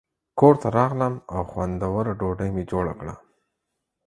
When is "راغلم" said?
0.77-1.13